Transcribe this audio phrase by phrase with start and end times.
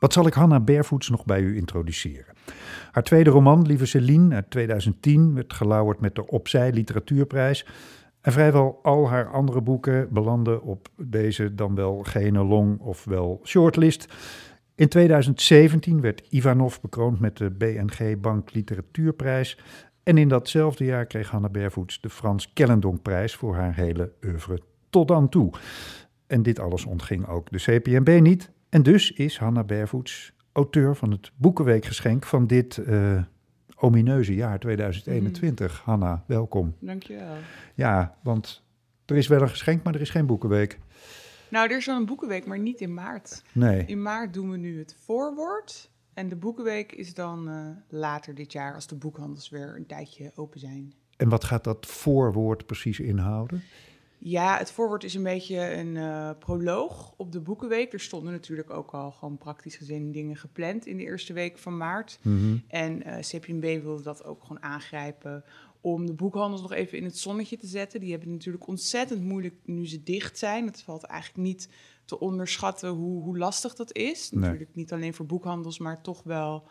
[0.00, 2.34] Wat zal ik Hanna Barefoot nog bij u introduceren?
[2.90, 7.66] Haar tweede roman, Lieve Celine, uit 2010, werd gelauwerd met de Opzij Literatuurprijs.
[8.20, 13.40] En vrijwel al haar andere boeken belanden op deze dan wel gene long of wel
[13.44, 14.06] shortlist.
[14.74, 19.58] In 2017 werd Ivanov bekroond met de BNG Bank Literatuurprijs.
[20.02, 25.08] En in datzelfde jaar kreeg Hanna Bervoets de Frans Kellendonkprijs voor haar hele oeuvre tot
[25.08, 25.52] dan toe.
[26.26, 28.50] En dit alles ontging ook de CPMB niet.
[28.68, 33.22] En dus is Hanna Bervoets auteur van het Boekenweekgeschenk van dit uh,
[33.76, 35.72] omineuze jaar 2021.
[35.72, 35.82] Mm.
[35.84, 36.74] Hanna, welkom.
[36.80, 37.36] Dankjewel.
[37.74, 38.62] Ja, want
[39.06, 40.78] er is wel een geschenk, maar er is geen Boekenweek.
[41.48, 43.42] Nou, er is wel een Boekenweek, maar niet in maart.
[43.52, 43.84] Nee.
[43.86, 45.90] In maart doen we nu het voorwoord.
[46.14, 50.32] En de Boekenweek is dan uh, later dit jaar, als de boekhandels weer een tijdje
[50.34, 50.92] open zijn.
[51.16, 53.62] En wat gaat dat voorwoord precies inhouden?
[54.22, 57.92] Ja, het voorwoord is een beetje een uh, proloog op de Boekenweek.
[57.92, 61.76] Er stonden natuurlijk ook al gewoon praktisch gezien dingen gepland in de eerste week van
[61.76, 62.18] maart.
[62.22, 62.56] Mhm.
[62.68, 65.44] En uh, CPMB wilde dat ook gewoon aangrijpen
[65.80, 68.00] om de boekhandels nog even in het zonnetje te zetten.
[68.00, 70.66] Die hebben het natuurlijk ontzettend moeilijk nu ze dicht zijn.
[70.66, 71.68] Het valt eigenlijk niet
[72.04, 74.30] te onderschatten hoe, hoe lastig dat is.
[74.30, 76.68] Natuurlijk niet alleen voor boekhandels, maar toch wel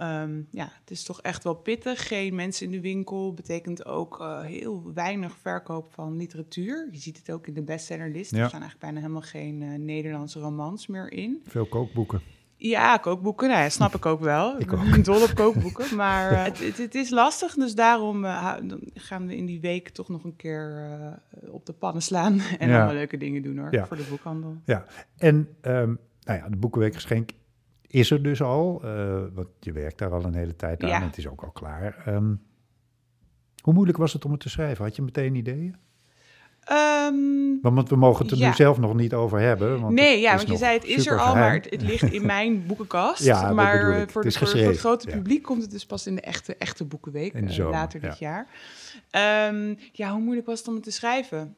[0.00, 2.08] Um, ja, het is toch echt wel pittig.
[2.08, 6.88] Geen mensen in de winkel betekent ook uh, heel weinig verkoop van literatuur.
[6.90, 8.30] Je ziet het ook in de bestsellerlist.
[8.30, 8.42] Ja.
[8.42, 11.42] Er staan eigenlijk bijna helemaal geen uh, Nederlandse romans meer in.
[11.44, 12.20] Veel kookboeken.
[12.56, 13.48] Ja, kookboeken.
[13.48, 14.56] Nou ja, snap ik ook wel.
[14.60, 15.96] ik ben dol op kookboeken.
[15.96, 17.54] Maar uh, het, het, het, is lastig.
[17.54, 18.24] Dus daarom
[18.94, 20.88] gaan we in die week toch nog een keer
[21.50, 22.40] op de pannen slaan.
[22.58, 22.76] En ja.
[22.76, 23.86] allemaal leuke dingen doen hoor, ja.
[23.86, 24.56] voor de boekhandel.
[24.64, 24.84] Ja,
[25.16, 27.30] en um, nou ja, de Boekenweekgeschenk
[27.88, 28.80] is er dus al.
[28.84, 30.88] Uh, want je werkt daar al een hele tijd aan.
[30.88, 31.02] Ja.
[31.02, 32.04] Het is ook al klaar.
[32.08, 32.42] Um,
[33.62, 34.84] hoe moeilijk was het om het te schrijven?
[34.84, 35.76] Had je meteen ideeën?
[36.72, 38.48] Um, want we mogen het er ja.
[38.48, 39.80] nu zelf nog niet over hebben.
[39.80, 42.26] Want nee, ja, want je zei het is er al, maar het, het, ligt in
[42.26, 43.24] mijn boekenkast.
[43.24, 46.20] ja, maar voor, het voor, voor, het grote publiek komt het dus pas in de
[46.20, 48.46] echte, echte boekenweek uh, later dit jaar.
[49.50, 51.56] Um, ja, hoe moeilijk was het om het te schrijven?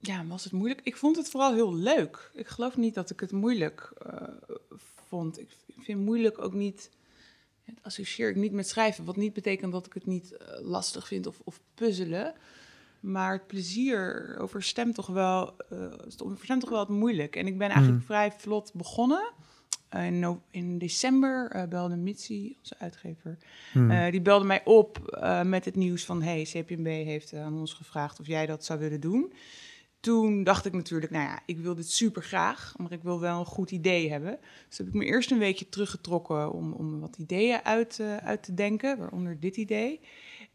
[0.00, 0.80] Ja, was het moeilijk?
[0.82, 2.30] Ik vond het vooral heel leuk.
[2.34, 4.22] Ik geloof niet dat ik het moeilijk uh,
[5.08, 5.40] vond.
[5.40, 6.90] Ik vind moeilijk ook niet.
[7.64, 9.04] Het associeer ik niet met schrijven.
[9.04, 12.34] Wat niet betekent dat ik het niet uh, lastig vind of, of puzzelen.
[13.00, 17.36] Maar het plezier overstemt toch wel, uh, overstemt toch wel het moeilijk.
[17.36, 18.06] En ik ben eigenlijk mm.
[18.06, 19.32] vrij vlot begonnen.
[19.94, 23.38] Uh, in, no in, december uh, belde Mitsi, onze uitgever,
[23.74, 24.10] mm.
[24.10, 26.22] die belde mij op met het nieuws van...
[26.22, 29.32] hey, CPMB heeft aan ons gevraagd of jij dat zou willen doen
[30.00, 33.38] toen dacht ik natuurlijk, nou ja, ik wil dit super graag, maar ik wil wel
[33.38, 34.38] een goed idee hebben.
[34.68, 38.42] Dus heb ik me eerst een weekje teruggetrokken om, om wat ideeën uit, uh, uit
[38.42, 40.00] te denken, waaronder dit idee.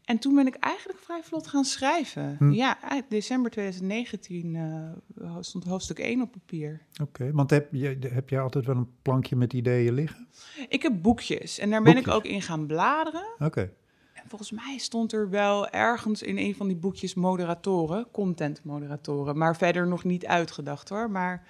[0.04, 2.36] En toen ben ik eigenlijk vrij vlot gaan schrijven.
[2.38, 2.50] Hm.
[2.50, 6.80] Ja, december 2019 uh, stond hoofdstuk 1 op papier.
[6.92, 10.28] Oké, okay, want heb, je, heb jij altijd wel een plankje met ideeën liggen?
[10.68, 12.02] Ik heb boekjes en daar boekjes.
[12.04, 13.26] ben ik ook in gaan bladeren.
[13.34, 13.44] Oké.
[13.44, 13.70] Okay
[14.28, 19.56] volgens mij stond er wel ergens in een van die boekjes moderatoren, content moderatoren, maar
[19.56, 21.10] verder nog niet uitgedacht hoor.
[21.10, 21.46] Maar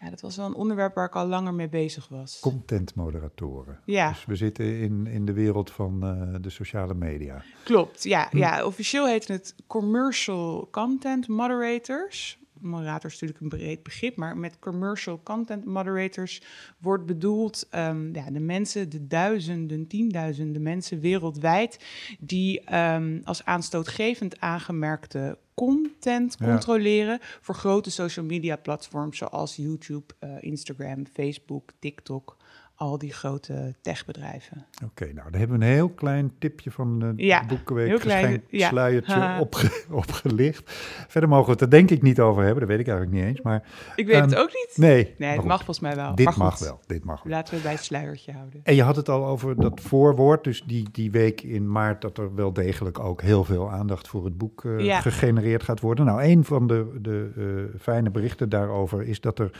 [0.00, 2.40] ja, dat was wel een onderwerp waar ik al langer mee bezig was.
[2.40, 3.80] Content moderatoren.
[3.84, 4.08] Ja.
[4.08, 7.42] Dus we zitten in, in de wereld van uh, de sociale media.
[7.64, 8.36] Klopt, ja, hm.
[8.36, 8.64] ja.
[8.64, 15.20] Officieel heet het commercial content moderators moderator is natuurlijk een breed begrip, maar met commercial
[15.22, 16.42] content moderators
[16.78, 21.84] wordt bedoeld um, ja, de mensen, de duizenden, tienduizenden mensen wereldwijd
[22.18, 30.30] die um, als aanstootgevend aangemerkte content controleren voor grote social media platforms zoals YouTube, uh,
[30.40, 32.36] Instagram, Facebook, TikTok
[32.78, 34.66] al die grote techbedrijven.
[34.84, 38.68] Oké, nou, daar hebben we een heel klein tipje van de ja, Boekenweek klein, ja.
[38.68, 40.62] sluiertje opge, opgelicht.
[41.08, 43.28] Verder mogen we het er denk ik niet over hebben, dat weet ik eigenlijk niet
[43.28, 43.40] eens.
[43.40, 43.62] Maar,
[43.96, 44.72] ik weet um, het ook niet.
[44.76, 46.14] Nee, nee het mag volgens mij wel.
[46.14, 47.32] Dit mag wel, dit mag wel.
[47.32, 48.60] Laten we bij het sluiertje houden.
[48.62, 52.00] En je had het al over dat voorwoord, dus die, die week in maart...
[52.00, 55.00] dat er wel degelijk ook heel veel aandacht voor het boek uh, ja.
[55.00, 56.04] gegenereerd gaat worden.
[56.04, 59.50] Nou, een van de, de uh, fijne berichten daarover is dat er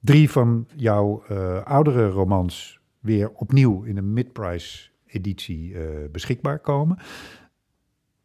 [0.00, 6.98] drie van jouw uh, oudere romans weer opnieuw in een mid-price editie uh, beschikbaar komen.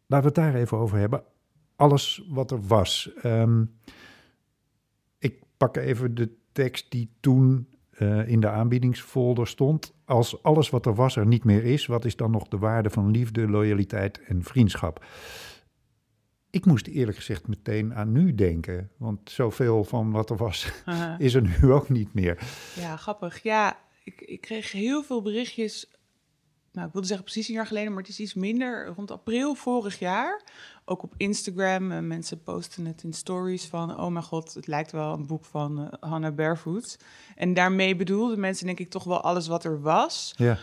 [0.06, 1.22] Laten we het daar even over hebben.
[1.76, 3.10] Alles wat er was.
[3.24, 3.74] Um,
[5.18, 9.94] ik pak even de tekst die toen uh, in de aanbiedingsfolder stond.
[10.04, 12.90] Als alles wat er was er niet meer is, wat is dan nog de waarde
[12.90, 15.04] van liefde, loyaliteit en vriendschap?
[16.52, 18.90] Ik moest eerlijk gezegd meteen aan nu denken.
[18.96, 21.20] Want zoveel van wat er was, uh-huh.
[21.26, 22.38] is er nu ook niet meer.
[22.76, 23.42] Ja, grappig.
[23.42, 25.90] Ja, ik, ik kreeg heel veel berichtjes.
[26.72, 28.86] Nou, ik wilde zeggen precies een jaar geleden, maar het is iets minder.
[28.86, 30.42] Rond april vorig jaar.
[30.84, 32.06] ook op Instagram.
[32.06, 34.00] mensen posten het in stories van...
[34.00, 36.98] oh mijn god, het lijkt wel een boek van Hannah Barefoot.
[37.34, 40.32] En daarmee bedoelden mensen denk ik toch wel alles wat er was.
[40.36, 40.58] Ja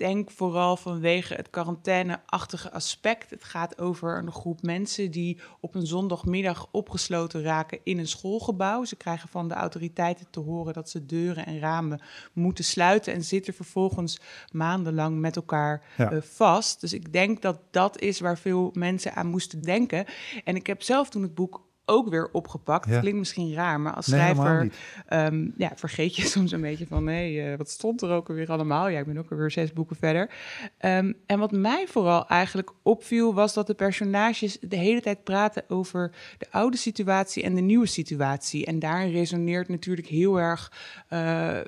[0.00, 3.30] denk vooral vanwege het quarantaine-achtige aspect.
[3.30, 8.84] Het gaat over een groep mensen die op een zondagmiddag opgesloten raken in een schoolgebouw.
[8.84, 12.00] Ze krijgen van de autoriteiten te horen dat ze deuren en ramen
[12.32, 14.20] moeten sluiten en zitten vervolgens
[14.52, 16.80] maandenlang met elkaar eh, vast.
[16.80, 20.04] Dus ik denk dat dat is waar veel mensen aan moesten denken.
[20.44, 22.88] En ik heb zelf toen het boek ook weer opgepakt.
[22.88, 23.00] Ja.
[23.00, 24.72] Klinkt misschien raar, maar als schrijver
[25.06, 27.06] ehm, ja, vergeet je soms een beetje van...
[27.06, 28.88] hé, hey, uh, wat stond er ook alweer allemaal?
[28.88, 30.30] Ja, ik ben ook alweer zes boeken verder.
[30.78, 33.34] Ehm, en wat mij vooral eigenlijk opviel...
[33.34, 37.42] was dat de personages de hele tijd praten over de oude situatie...
[37.42, 38.66] en de nieuwe situatie.
[38.66, 40.72] En daarin resoneert natuurlijk heel erg
[41.12, 41.18] uh,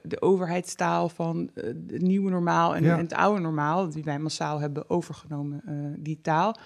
[0.02, 1.08] de overheidstaal...
[1.08, 3.90] van uh, het nieuwe normaal en, en, het oude normaal...
[3.90, 5.62] die wij massaal hebben overgenomen,
[5.98, 6.56] die taal...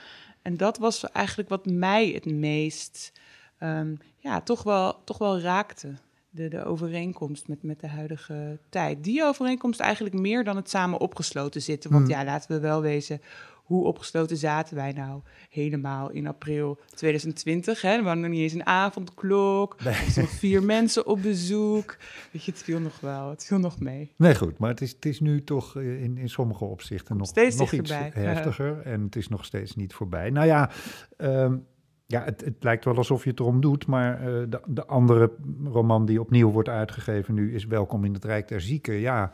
[0.46, 3.12] En dat was eigenlijk wat mij het meest
[3.58, 5.94] Ehm, ja, toch wel, toch wel raakte.
[6.30, 9.04] De, de overeenkomst met, met de huidige tijd.
[9.04, 11.90] Die overeenkomst eigenlijk meer dan het samen opgesloten zitten.
[11.90, 12.12] Want hmm.
[12.12, 13.20] ja, laten we wel wezen,
[13.66, 15.20] hoe opgesloten zaten wij nou
[15.50, 17.80] helemaal in april 2020?
[17.80, 17.98] Hè?
[17.98, 19.84] We hadden nog niet eens een avondklok.
[19.84, 19.94] Nee.
[19.94, 21.96] Er nog vier mensen op bezoek.
[22.32, 23.30] Weet je, het viel nog wel.
[23.30, 24.12] Het viel nog mee.
[24.16, 24.58] Nee, goed.
[24.58, 27.72] Maar het is, het is nu toch eh, in, in sommige opzichten nog, steeds nog
[27.72, 28.80] iets heftiger.
[28.80, 30.30] En het is nog steeds niet voorbij.
[30.30, 30.70] Nou ja,
[31.16, 31.66] um,
[32.06, 35.32] ja, het, het, lijkt wel alsof je het erom doet, maar uh, de, de, andere
[35.64, 38.94] roman die opnieuw wordt uitgegeven nu is Welkom in het Rijk der Zieken.
[38.94, 39.32] Ja,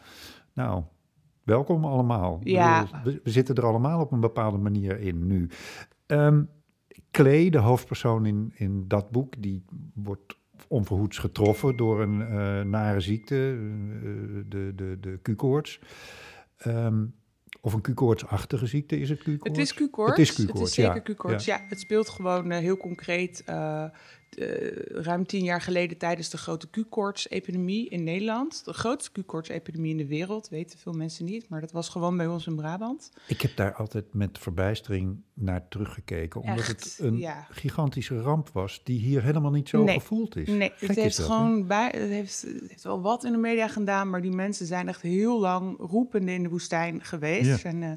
[0.52, 0.82] nou,
[1.42, 2.40] welkom allemaal.
[2.42, 2.86] Ja.
[3.04, 5.48] We, we, zitten er allemaal op een bepaalde manier in nu.
[6.06, 6.48] Um,
[7.10, 9.64] Klee, de hoofdpersoon in, in dat boek, die
[9.94, 10.36] wordt
[10.68, 15.80] onverhoeds getroffen door een uh, nare ziekte, uh, de, de, de Q-koorts.
[16.66, 17.14] Um,
[17.64, 19.42] of een Q-koortsachtige ziekte is het Q-koorts?
[19.42, 20.10] Het is Q-koorts.
[20.10, 21.00] Het is, Q-koorts, het is zeker ja.
[21.00, 21.44] Q-koorts.
[21.44, 21.64] Ja.
[21.68, 23.44] het speelt gewoon uh, heel concreet
[24.38, 28.64] uh, uh, ruim tien jaar geleden tijdens de grote Q-koorts-epidemie in Nederland.
[28.64, 32.26] De grootste Q-koorts-epidemie in de wereld, weten veel mensen niet, maar dat was gewoon bij
[32.26, 33.10] ons in Brabant.
[33.26, 38.98] Ik heb daar altijd met verbijstering naar teruggekeken, omdat het een gigantische ramp was die
[38.98, 40.48] hier helemaal niet zo gevoeld is.
[40.48, 44.10] Nee, het heeft gewoon bij, het heeft, het heeft, wel wat in de media gedaan,
[44.10, 47.64] maar die mensen zijn echt heel lang roepende in de woestijn geweest.
[47.64, 47.92] En, uh,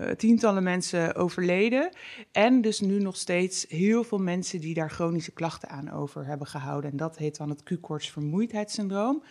[0.00, 1.88] uh, tientallen mensen overleden.
[2.32, 6.46] En dus nu nog steeds heel veel mensen die daar chronische klachten aan over hebben
[6.46, 6.90] gehouden.
[6.90, 9.22] En dat heet dan het Q-koorts vermoeidheidssyndroom.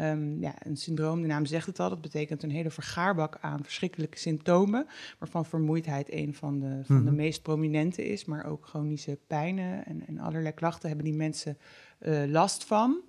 [0.00, 3.62] Um, ja, een syndroom, de naam zegt het al, dat betekent een hele vergaarbak aan
[3.62, 4.86] verschrikkelijke symptomen.
[5.18, 7.14] Waarvan vermoeidheid een van de, van de mhm.
[7.14, 8.24] meest prominente is.
[8.24, 11.58] Maar ook chronische pijnen en, en allerlei klachten hebben die mensen
[12.00, 13.00] uh, last van.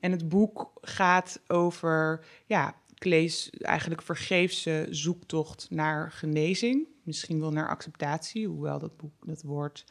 [0.00, 6.86] En het boek gaat over ja, lees eigenlijk vergeefse zoektocht naar genezing.
[7.02, 9.84] Misschien wel naar acceptatie, hoewel dat boek, dat woord...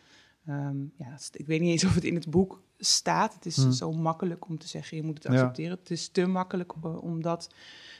[0.45, 3.33] Ehm, ja, ik weet niet eens of het in het boek staat.
[3.33, 3.71] Het is hmm.
[3.71, 5.77] zo makkelijk om te zeggen, je moet het accepteren.
[5.79, 7.49] Het is te makkelijk uh, om dat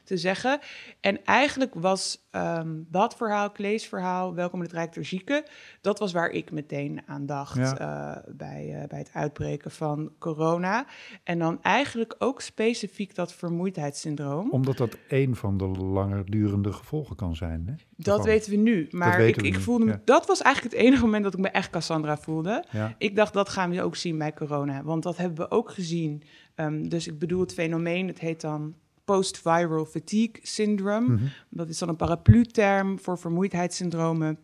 [0.04, 0.60] te zeggen.
[1.00, 5.44] En eigenlijk was um, dat verhaal, Klees verhaal, Welkom in het Rijk der Zieken,
[5.82, 10.86] dat was waar ik meteen aan dacht uh, bij, uh, bij het uitbreken van corona.
[11.24, 14.52] En dan eigenlijk ook specifiek dat vermoeidheidssyndroom.
[14.52, 17.64] Omdat dat een van de langer durende gevolgen kan zijn.
[17.68, 17.74] Hè?
[17.96, 18.88] Dat weten we nu.
[18.92, 21.70] Maar ik, ik voelde me, dat was eigenlijk het enige moment dat ik me echt
[21.70, 22.66] Cassandra voelde.
[22.98, 24.73] Ik dacht, dat gaan we ook zien bij corona.
[24.84, 26.24] Want dat hebben we ook gezien.
[26.56, 28.76] Um, dus ik bedoel het fenomeen, het heet dan
[29.06, 31.08] post-viral fatigue syndrome.
[31.08, 31.26] Mhm.
[31.50, 34.40] Dat is dan een paraplu-term voor vermoeidheidssyndromen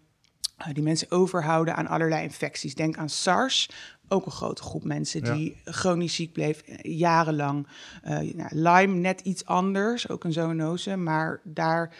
[0.60, 2.76] uh, die mensen overhouden aan allerlei infecties.
[2.76, 3.70] Denk aan SARS,
[4.08, 7.68] ook een grote groep mensen die chronisch ziek bleef eh, jarenlang.
[8.04, 11.96] Uh, nou, Lyme net iets anders, ook een zoonose, maar daar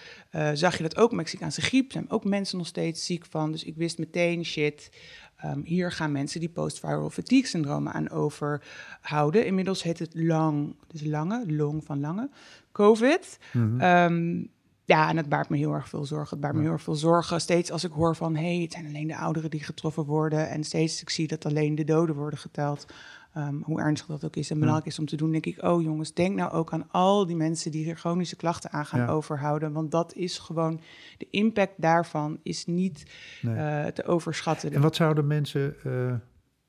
[0.54, 1.12] zag je dat ook.
[1.12, 3.52] Mexicaanse griep zijn ook mensen nog steeds ziek van.
[3.52, 4.90] Dus ik wist meteen, shit,
[5.46, 9.46] Um, hier gaan mensen die post-viral fatigue syndromen aan overhouden.
[9.46, 12.30] Inmiddels heet het lang, dus lange, long van lange,
[12.72, 13.40] COVID.
[13.54, 14.50] Mm um,
[14.90, 16.30] ja, en het baart me heel erg veel zorgen.
[16.30, 17.42] Het baart me heel erg veel zorgen.
[17.42, 20.50] Steeds als ik hoor van, hé, hey, het zijn alleen de ouderen die getroffen worden.
[20.50, 22.86] En steeds ik zie dat alleen de doden worden geteld.
[23.38, 25.82] Um, hoe ernstig dat ook is en belangrijk is om te doen, denk ik, oh
[25.82, 29.72] jongens, denk nou ook aan al die mensen die hier chronische klachten aan gaan overhouden.
[29.72, 30.82] Want dat is gewoon,
[31.18, 33.06] de impact daarvan is niet
[33.42, 34.74] uh, te overschatten.
[34.74, 36.14] En wat zouden mensen uh,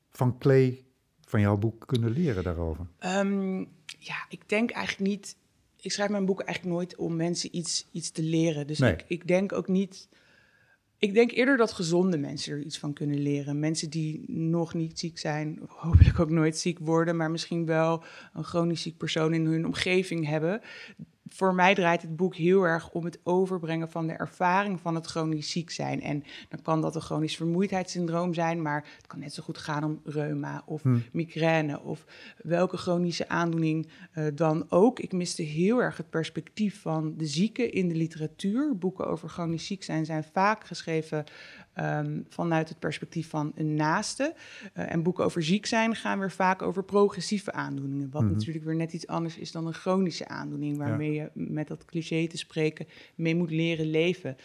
[0.09, 0.85] van Klee,
[1.25, 2.87] van jouw boek, kunnen leren daarover?
[2.99, 3.59] Um,
[3.99, 5.37] ja, ik denk eigenlijk niet.
[5.79, 8.67] Ik schrijf mijn boeken eigenlijk nooit om mensen iets, iets te leren.
[8.67, 10.09] Dus ik, ik denk ook niet
[11.01, 13.59] ik denk eerder dat gezonde mensen er iets van kunnen leren.
[13.59, 18.03] Mensen die nog niet ziek zijn, hopelijk ook nooit ziek worden, maar misschien wel
[18.33, 20.61] een chronisch ziek persoon in hun omgeving hebben.
[21.33, 25.05] Voor mij draait het boek heel erg om het overbrengen van de ervaring van het
[25.05, 26.01] chronisch ziek zijn.
[26.01, 29.83] En dan kan dat een chronisch vermoeidheidssyndroom zijn, maar het kan net zo goed gaan
[29.83, 30.97] om reuma of hm.
[31.11, 32.05] migraine of
[32.37, 34.99] welke chronische aandoening uh, dan ook.
[34.99, 38.77] Ik miste heel erg het perspectief van de zieken in de literatuur.
[38.77, 41.23] Boeken over chronisch ziek zijn zijn vaak geschreven
[41.79, 44.33] um, vanuit het perspectief van een naaste.
[44.77, 48.09] Uh, en boeken over ziek zijn gaan weer vaak over progressieve aandoeningen.
[48.11, 48.31] Wat mhm.
[48.31, 52.27] natuurlijk weer net iets anders is dan een chronische aandoening, waarmee je met dat cliché
[52.27, 54.35] te spreken mee moet leren leven.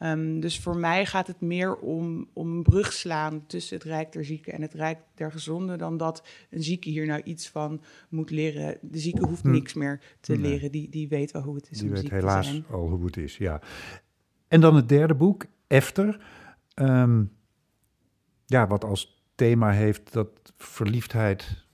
[0.00, 4.12] Um, dus voor mij gaat het meer om, om een brug slaan tussen het Rijk
[4.12, 7.80] der Zieken en het Rijk der Gezonden, dan dat een zieke hier nou iets van
[8.08, 8.78] moet leren.
[8.80, 9.50] De zieke hoeft hm.
[9.50, 11.78] niks meer te leren, die, die weet wel hoe het is.
[11.78, 13.60] Die weet helaas al hoe het is, ja.
[14.48, 16.20] En dan het derde boek, Efter.
[16.76, 17.24] Ehm,
[18.46, 21.64] ja, wat als thema heeft dat verliefdheid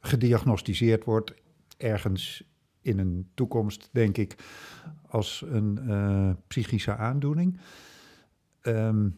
[0.00, 1.34] gediagnosticeerd wordt
[1.76, 2.44] ergens
[2.80, 4.36] in een toekomst, denk ik,
[5.06, 7.60] als een uh, psychische aandoening.
[8.60, 9.10] Ehm,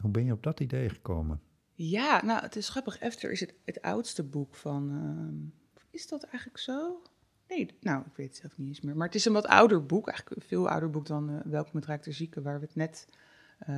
[0.00, 1.40] hoe ben je op dat idee gekomen?
[1.72, 2.98] Ja, nou, het is grappig.
[2.98, 4.90] Efter is het, het oudste boek van.
[4.90, 7.02] Uh, is dat eigenlijk zo?
[7.48, 8.96] Nee, nou, ik weet het zelf niet eens meer.
[8.96, 11.72] Maar het is een wat ouder boek, eigenlijk een veel ouder boek dan uh, Welkom
[11.74, 13.08] met Rijk Zieken, waar we het net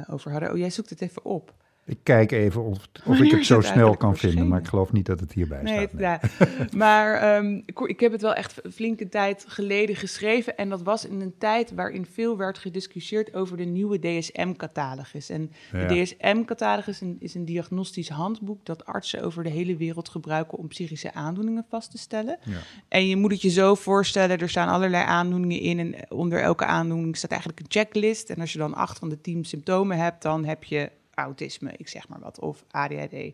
[0.07, 0.51] over hadden.
[0.51, 1.55] Oh, jij zoekt het even op.
[1.89, 5.07] Ik kijk even of, of ik het zo snel kan vinden, maar ik geloof niet
[5.07, 5.93] dat het hierbij staat.
[5.93, 6.03] Nee.
[6.03, 6.21] Ja.
[6.85, 10.57] maar um, ik, heb het wel echt flinke tijd geleden geschreven.
[10.57, 15.31] En dat was in een tijd waarin veel werd gediscussieerd over de nieuwe DSM-catalogus.
[15.31, 20.69] En de DSM-catalogus is een diagnostisch handboek dat artsen over de hele wereld gebruiken om
[20.69, 22.39] psychische aandoeningen vast te stellen.
[22.43, 22.59] Ja.
[22.89, 25.79] En je moet het je zo voorstellen, er staan allerlei aandoeningen in.
[25.79, 28.31] En onder elke aandoening staat eigenlijk een checklist.
[28.31, 31.89] En als je dan acht van de tien symptomen hebt, dan heb je autisme, ik
[31.89, 33.33] zeg maar wat, of ADHD.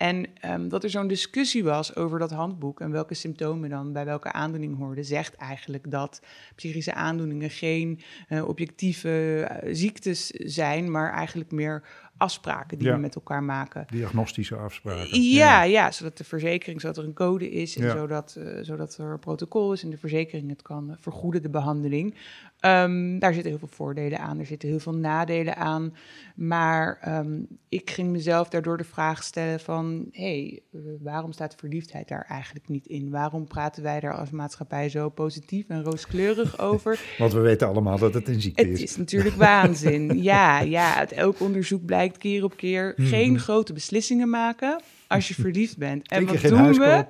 [0.00, 4.04] En um, dat er zo'n discussie was over dat handboek en welke symptomen dan bij
[4.04, 6.22] welke aandoening hoorden, zegt eigenlijk dat
[6.54, 11.82] psychische aandoeningen geen uh, objectieve uh, ziektes zijn, maar eigenlijk meer
[12.20, 13.86] afspraken die we met elkaar maken.
[13.90, 15.22] Diagnostische afspraken.
[15.22, 19.12] Ja, ja, zodat de verzekering, zodat er een code is en zodat, uh, zodat er
[19.12, 22.14] een protocol is en de verzekering het kan vergoeden, de behandeling.
[22.60, 25.94] Um, daar zitten heel veel voordelen aan, er zitten heel veel nadelen aan.
[26.34, 30.08] Maar um, ik ging mezelf daardoor de vraag stellen van...
[30.10, 33.10] hé, hey, uh, waarom staat verliefdheid daar eigenlijk niet in?
[33.10, 37.00] Waarom praten wij daar als maatschappij zo positief en rooskleurig over?
[37.18, 38.80] Want we weten allemaal dat het een ziekte is.
[38.80, 40.22] Het is natuurlijk waanzin.
[40.22, 42.94] ja, ja, uit elk onderzoek blijkt keer op keer...
[42.96, 43.08] Mhm.
[43.08, 46.08] geen grote beslissingen maken als je verliefd bent.
[46.08, 47.04] En wat doen we?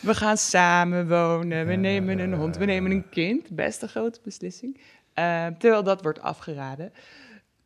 [0.00, 3.50] We gaan samen wonen, we nemen een hond, we nemen een kind.
[3.50, 4.80] Best een grote beslissing.
[5.18, 6.92] Uh, terwijl dat wordt afgeraden.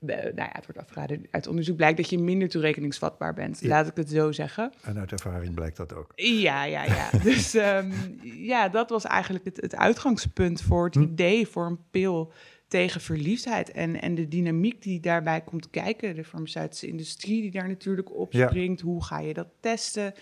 [0.00, 1.26] Uh, nou ja, het wordt afgeraden.
[1.30, 3.62] Uit onderzoek blijkt dat je minder toerekeningsvatbaar bent.
[3.64, 4.72] Laat ik het zo zeggen.
[4.82, 6.12] En uit ervaring blijkt dat ook.
[6.14, 7.10] Ja, ja, ja.
[7.22, 7.92] dus um,
[8.22, 11.02] ja, dat was eigenlijk het, het uitgangspunt voor het hm.
[11.02, 12.32] idee voor een pil
[12.72, 16.14] tegen verliefdheid en, en de dynamiek die daarbij komt kijken.
[16.14, 18.80] De farmaceutische industrie die daar natuurlijk op springt.
[18.80, 20.14] Hoe ga je dat testen?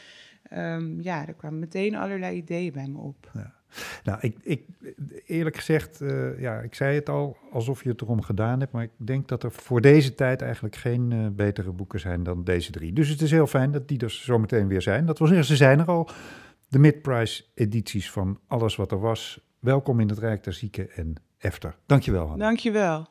[0.53, 3.31] Um, ja, er kwamen meteen allerlei ideeën bij me op.
[3.35, 3.55] Ja.
[4.05, 4.63] Nou, ik, ik,
[5.27, 8.83] eerlijk gezegd, uh, ja, ik zei het al alsof je het erom gedaan hebt, maar
[8.83, 12.71] ik denk dat er voor deze tijd eigenlijk geen uh, betere boeken zijn dan deze
[12.71, 12.93] drie.
[12.93, 15.07] Dus het is heel fijn dat die er zo meteen weer zijn.
[15.07, 16.11] Dat wil zeggen, ze zijn er al.
[16.69, 19.50] De mid-price edities van alles wat er was.
[19.61, 21.77] Welkom in het Rijk der Zieken en Efter.
[21.87, 22.45] Dankjewel, Hanna.
[22.45, 23.07] Dankjewel.